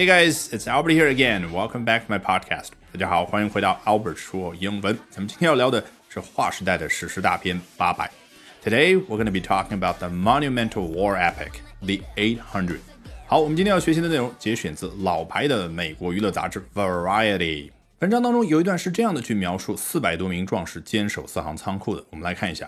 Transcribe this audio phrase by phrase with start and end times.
[0.00, 1.52] Hey guys, it's Albert here again.
[1.52, 2.68] Welcome back to my podcast.
[2.90, 4.98] 大家好，欢迎回到 Albert 说英文。
[5.10, 8.10] 咱们今天要聊的是划时代的史诗大片《八百》。
[8.66, 12.78] Today we're going to be talking about the monumental war epic, The 800.
[13.26, 17.70] 好，我们今天要学习的内容节选自老牌的美国娱乐杂志 Variety。
[17.98, 22.66] 文章当中有一段是这样的去描述四百多名壮士坚守四行仓库的，我们来看一下。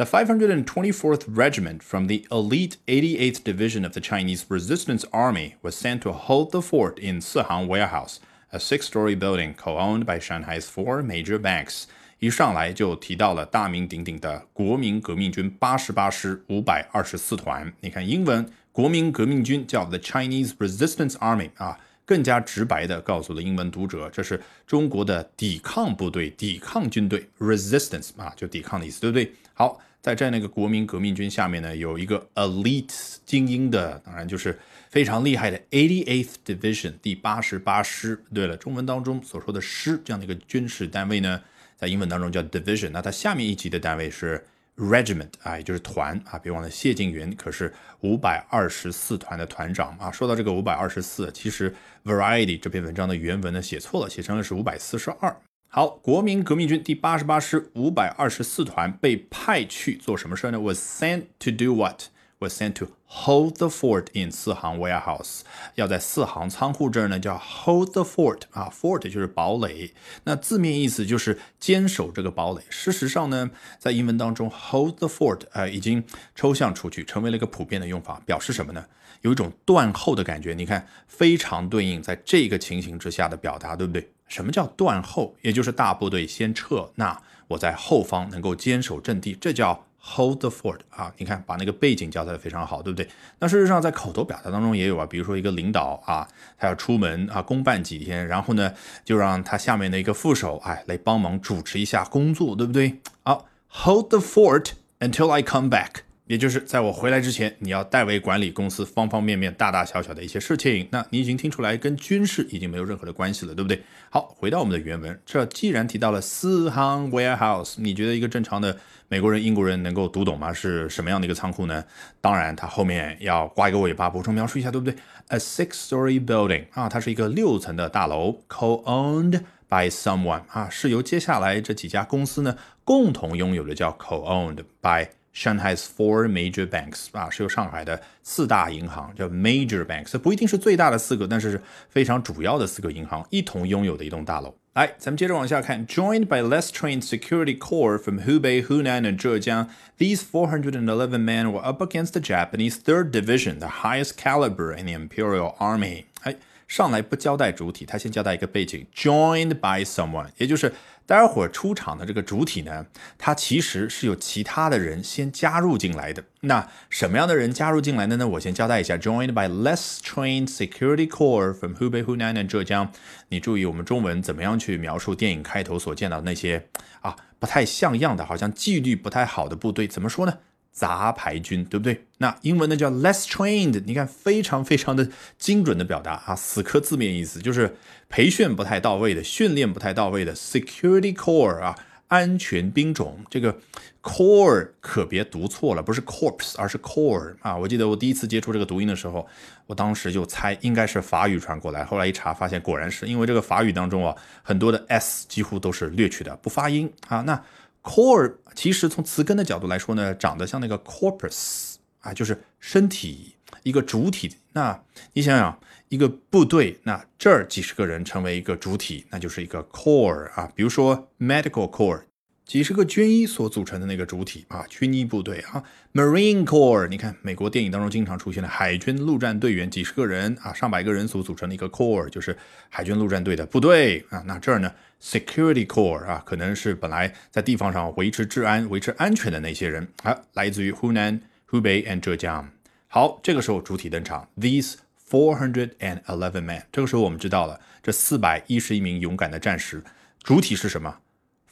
[0.00, 6.02] The 524th Regiment from the elite 88th Division of the Chinese Resistance Army was sent
[6.02, 8.20] to hold the fort in Sihang Warehouse,
[8.52, 11.84] a six-story building co-owned by Shanghai's four major banks.
[12.18, 17.70] 一上来就提到了大名鼎鼎的国民革命军八十八师五百二十四团。
[17.80, 29.32] 你看英文，国民革命军叫 the Chinese Resistance Army 啊，更加直白的告诉了英文读者，这是中国的抵抗部队、抵抗军队，resistance 啊，就抵抗的意思，对不对？
[29.52, 38.19] 好， 在这样的一个国民革命军下面呢，有一个 elite 精英的，当然就是非常厉害的 eighty eighth division 第八十八师。
[38.33, 41.39] 对了，中文当中所说的师这样的一个军事单位呢，
[41.77, 42.89] 在英文当中叫 division。
[42.89, 44.43] 那它下面一级的单位是
[44.75, 46.39] regiment 啊，也就是团啊。
[46.39, 50.11] 别忘了谢晋元可是五百二十四团的团长啊。
[50.11, 51.71] 说到这个五百二十四，其实
[52.03, 55.35] Variety 这篇文章的原文呢写错了，写成了是五百四十二。
[55.73, 62.07] 好，国民革命军第八十八师五百二十四团被派去做什么事呢？Was sent to do what?
[62.39, 65.43] Was sent to hold the fort in 四行 warehouse。
[65.75, 69.93] 要在四行仓库这儿呢，叫 hold the fort 啊，fort 就是堡垒。
[70.25, 72.61] 那字面意思就是坚守这个堡垒。
[72.67, 73.49] 事实上呢，
[73.79, 76.03] 在英文当中，hold the fort 啊，已经
[76.35, 78.85] 抽象出去，成为了一个普遍的用法，表示什么呢？
[79.21, 80.53] 有一种断后的感觉。
[80.53, 84.11] 你看，非常对应在这个情形之下的表达，对不对？
[84.31, 85.35] 什么叫断后？
[85.41, 91.13] 也就是大部队先撤，那我在后方能够坚守阵地，这叫 hold the fort 啊。
[91.17, 93.05] 你看，把那个背景交代的非常好，对不对？
[93.39, 96.25] 那事实上，在口头表达当中也有啊，比如说一个领导啊，
[96.57, 102.99] 他要出门啊，公办几天，然后呢，就让他下面的一个副手哎来帮忙主持一下工作，对不对？
[103.23, 106.03] 好，hold the fort until I come back。
[106.31, 110.87] 也就是在我回来之前，你要代为管理公司方方面面、大大小小的一些事情。
[110.89, 113.83] 那你已经听出来，跟军事已经没有任何的关系了，对不对？
[114.09, 118.77] 好，回到我们的原文，这既然提到了四行 warehouse，你觉得一个正常的
[119.09, 120.53] 美国人、英国人能够读懂吗？
[120.53, 121.83] 是什么样的一个仓库呢？
[122.21, 124.95] 当然，它后面要挂一个尾巴，补充描述一下，对不对
[125.27, 132.55] ？A six-story building 啊，它是一个六层的大楼，co-owned by someone 啊，是由接下来这几家公司呢
[132.85, 135.09] 共同拥有的，叫 co-owned by。
[135.34, 144.54] Shanghai's four major banks 啊，是由上海的四大银行叫 major banks，不一定是最大的四个，但是是非常主要的四个银行一同拥有的一栋大楼。
[144.72, 145.86] 来，咱们接着往下看。
[145.86, 149.68] Joined by less trained security corps from Hubei, Hunan, and Zhejiang,
[149.98, 154.92] these 411 men were up against the Japanese Third Division, the highest caliber in the
[154.92, 156.04] Imperial Army.
[156.22, 156.36] 哎，
[156.71, 158.87] 上来不交代主体，他先交代一个背景。
[158.95, 160.73] Joined by someone，也就是
[161.05, 162.85] 待会儿出场的这个主体呢，
[163.17, 166.23] 他其实是有其他的人先加入进来的。
[166.39, 168.25] 那什么样的人加入进来的呢？
[168.25, 172.87] 我先交代一下：Joined by less trained security corps from Hubei, Hunan, and Zhejiang。
[173.27, 176.69] 你注意我们中文怎么样去描述电影开头所见到的那些
[177.01, 179.85] 啊不太像样的，好像纪律不太好的部队？
[179.85, 180.37] 怎么说呢？
[180.71, 182.05] 杂牌军，对不对？
[182.17, 187.75] 那英文呢叫 less trained，你看非常非常的精准的表达啊，死磕字面意思就是
[188.09, 191.77] 培训不太到位的，训练不太到位的 security corps 啊，
[192.07, 193.19] 安全兵种。
[193.29, 193.57] 这个
[194.01, 197.55] core 可别读错了，不是 corps，而是 core 啊。
[197.57, 199.27] 我记得我第一次接触这个读音的时候，
[199.67, 207.21] 我当时就猜应该是法语传过来，后来一查发现果然是因为这个法语当中啊，很多的 s 几乎都是略去的，不发音啊。
[207.21, 207.41] 那
[207.83, 214.35] core 其实从词根的角度来说呢，长得像那个 corpus 啊，就是身体一个主体。
[214.53, 214.83] 那
[215.13, 215.59] 你想想，
[215.89, 220.51] 一个部队，那这儿几十个人成为一个主体，那就是一个 core 啊。
[220.55, 222.01] 比如说 medical core。
[222.43, 225.63] 几十个军医所组成的那个主体啊，军医部队啊
[225.93, 232.37] ，Marine Corps，你看美国电影当中经常出现的海军陆战队员，几十个人啊，上百个人所组成的一个 Corps，就是
[232.67, 234.21] 海军陆战队的部队啊。
[234.25, 234.69] 那这儿呢
[235.01, 242.49] ，Security Corps 啊，可能是本来在地方上维持治安、维持安全的那些人啊，来自于湖南、湖北 and 浙江。
[242.87, 244.75] 好，这个时候主体登场，These
[245.09, 246.63] four hundred and eleven men。
[246.71, 249.83] 这个时候我们知道了，这四百一十一名勇敢的战士，
[250.23, 250.99] 主体是什么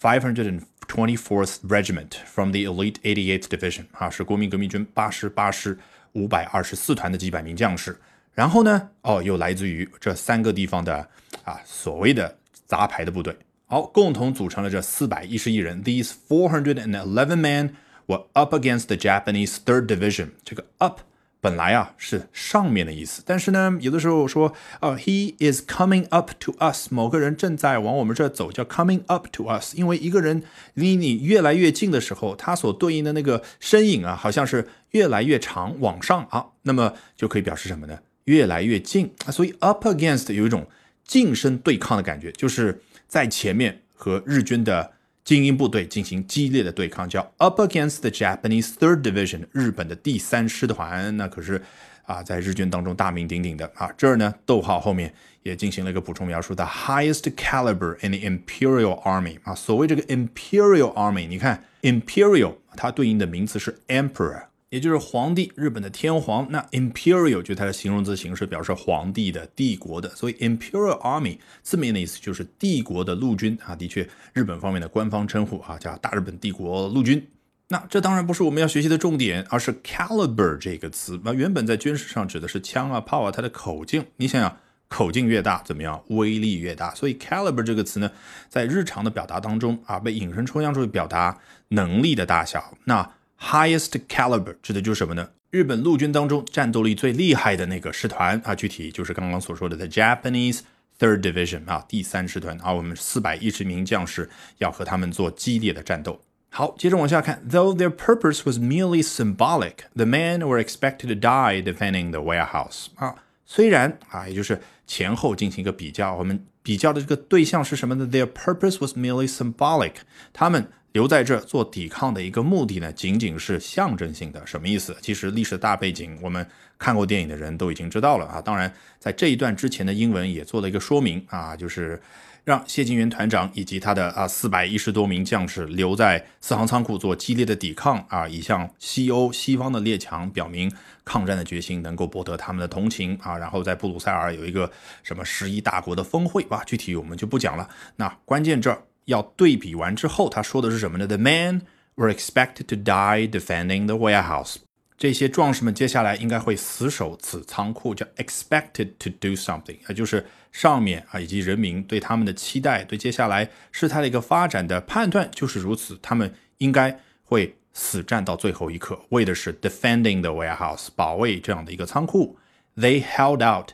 [0.00, 5.76] ？Five hundred and twenty-fourth Regiment from the elite eighty-eighth Division 啊，是国民革命军八十八师
[6.12, 7.98] 五百二十四团的几百名将士。
[8.32, 11.08] 然后呢，哦，又来自于这三个地方的
[11.42, 12.37] 啊所谓的
[12.68, 13.36] 杂牌的部队。
[13.66, 15.82] 好，共同组成了这四百一十一人。
[15.82, 17.70] These four hundred and eleven men
[18.06, 20.28] were up against the Japanese Third Division。
[20.44, 21.00] 这个 up
[21.40, 29.74] 本来啊是上面的意思，但是呢，有的时候说，呃，he is coming up to us，某个人正在往我们这走，叫 coming up to us。
[29.76, 30.42] 因为一个人
[30.74, 37.98] 离你越来越近的时候，他所对应的那个身影啊，好像是越来越长，往上啊，那么就可以表示什么呢？
[38.24, 39.30] 越来越近啊。
[39.30, 40.66] 所以 up against 有一种
[41.08, 44.92] 近身对抗的感觉，就是在前面和日军的。
[45.24, 51.60] 精英部队进行激烈的对抗，叫 Up against the Japanese Third Division，日本的第三师团，那可是
[52.06, 53.92] 啊，在日军当中大名鼎鼎的啊。
[53.94, 55.12] 这儿呢，逗号后面
[55.42, 59.54] 也进行了一个补充描述，the highest caliber in the Imperial Army 啊。
[59.54, 64.47] 所谓这个 Imperial Army，你看 Imperial，它对应的名词是 Emperor。
[64.70, 66.46] 也就是皇帝，日本的天皇。
[66.50, 70.08] 那 imperial 就它的形容词形式，表示皇帝的、帝国的。
[70.10, 73.74] 所以 imperial army 字面的意思就是帝国的陆军啊。
[73.74, 77.26] 的确，日本方面的官方称呼啊叫大日本帝国陆军。
[77.68, 81.20] 那这当然不是我们要学习的重点，而是 caliber 这个词。
[81.24, 84.04] 那原本在军事上指的是枪啊、炮啊，它的口径。
[84.16, 84.56] 你想想，
[84.88, 86.94] 口径越大怎么样，威力越大。
[86.94, 88.10] 所以 caliber 这个词呢，
[88.48, 91.38] 在日常的表达当中啊，被引申抽象出去表达
[91.68, 92.72] 能力的大小。
[92.84, 93.10] 那
[93.40, 95.30] Highest caliber 指的就是什么呢？
[95.50, 100.60] 日本陆军当中战斗力最厉害的那个师团啊，具体就是刚刚所说的 the Japanese
[100.98, 106.20] Third Division 啊，第三师团啊，我们四百一十名将士要和他们做激烈的战斗。
[106.50, 113.14] 好，接着往下看，Though their purpose was merely symbolic, the men were expected to die defending the warehouse 啊，
[113.46, 119.92] 虽然啊，也就是前后进行一个比较，我们比较的这个对象是什么呢？Their purpose was merely symbolic，
[120.32, 120.72] 他们。
[120.92, 124.96] 留在这做抵抗的一个目的呢，仅仅是象征性的，什么意思？
[125.02, 126.44] 其实历史大背景，我们
[126.78, 128.40] 看过电影的人都已经知道了啊。
[128.40, 132.00] 当然，在这一段之前的英文也做了一个说明啊，就是
[132.42, 140.72] 让谢金元团长以及他的啊四百一十多名将士留在四行仓库做激烈的抵抗啊，以向西欧西方的列强表明
[141.04, 143.36] 抗战的决心，能够博得他们的同情啊。
[143.36, 144.70] 然后在布鲁塞尔有一个
[145.02, 147.68] 什么十一大国的峰会吧，具体我们就不讲了。
[147.96, 148.87] 那关键这儿。
[149.08, 151.62] 要对比完之后，他说的是什么呢？The men
[151.96, 154.56] were expected to die defending the warehouse。
[154.98, 165.98] 这些壮士们接下来应该会死守此仓库，叫 expected to do something，也就是上面啊以及人民对他们的期待，对接下来事态的一个发展的判断就是如此。
[166.02, 172.36] 他们应该会死战到最后一刻，为的是 defending the warehouse，保卫这样的一个仓库。
[172.76, 173.70] They held out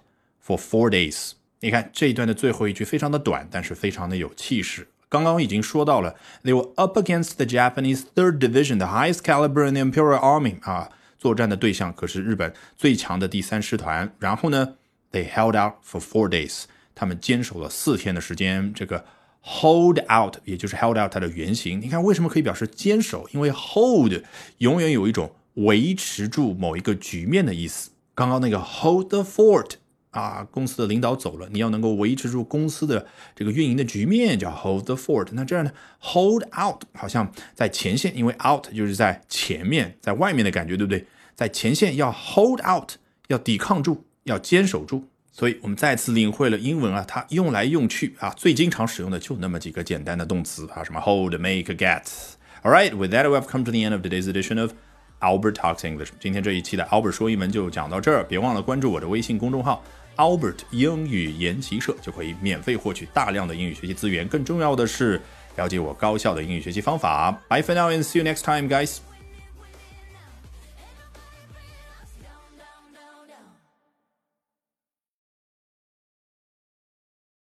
[0.47, 1.33] for four days。
[1.61, 4.87] 你看这一段的最后一句非常的短，但是非常的有气势。
[5.15, 10.89] 刚刚已经说到了，they were up against the Japanese Third Division, the highest caliber in the Imperial Army 啊，
[11.21, 14.13] 作战的对象可是日本最强的第三师团。
[14.19, 14.75] 然后呢
[15.13, 16.65] ，they held out for four days，
[16.97, 18.75] 他们坚守了四天的时间。
[18.75, 19.05] 这个
[19.41, 23.29] hold out 也就是 held out 它的原型，你看为什么可以表示坚守？
[23.31, 24.15] 因为 hold
[24.59, 27.93] 永远有一种维持住某一个局面的意思。
[28.17, 29.75] 刚刚那个 hold the fort。
[30.15, 35.29] 啊，公司的领导走了，你要能够维持住公司的这个运营的局面，叫 hold the fort。
[35.33, 41.05] 那这样呢，hold out 好像在前线，因为 out 就是在前面，在外面的感觉，对不对？
[41.35, 42.93] 在前线要 hold out，
[43.27, 45.05] 要抵抗住，要坚守住。
[45.33, 52.05] 所以我们再次领会了英文啊，它用来用去啊，最经常使用的就那么几个简单的动词啊，什么 hold、make、get。
[52.63, 54.75] All right, with that, we have come to the end of today's edition of
[55.19, 56.11] Albert Talks English。
[56.21, 59.83] 今天这一期的 Albert 说英文就讲到这儿，别忘了关注我的微信公众号。
[60.17, 65.21] Albert 英语研习社就可以免费获取大量的英语学习资源，更重要的是
[65.57, 67.33] 了解我高效的英语学习方法。
[67.49, 68.99] Bye for now and see you next time, guys.